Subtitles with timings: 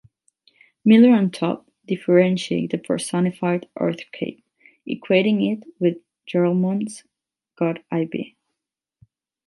[0.83, 4.41] Miller and Taube differentiate a Personified Earth Cave,
[4.87, 7.03] equating it with Joralmon's
[7.55, 8.35] God I-B.